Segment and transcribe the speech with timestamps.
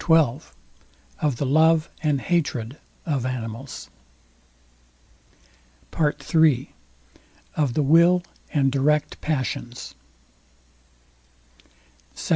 [0.07, 0.39] XII
[1.19, 3.91] OF THE LOVE AND HATRED OF ANIMALS
[5.91, 6.73] PART III
[7.55, 9.93] OF THE WILL AND DIRECT PASSIONS
[12.15, 12.29] SECT.